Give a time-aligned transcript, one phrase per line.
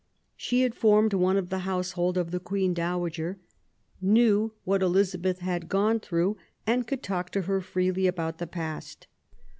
[0.35, 3.37] She had formed one of the household of the Queen Powager,
[4.01, 9.05] knew what Elizabeth had gone through, and could talk to her freely about the past.